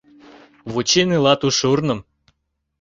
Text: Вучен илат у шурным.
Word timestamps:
Вучен 0.71 1.09
илат 1.15 1.41
у 1.47 1.49
шурным. 1.57 1.99